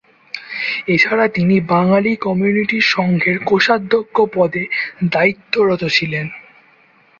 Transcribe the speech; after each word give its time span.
এছাড়া 0.87 1.25
তিনি 1.27 1.55
বাঙালি 1.69 2.11
কমিউনিটি 2.17 2.77
সংঘের 2.93 3.37
কোষাধ্যক্ষ 3.45 4.15
পদে 4.33 4.63
দায়িত্বরত 5.11 5.81
ছিলেন। 5.89 6.25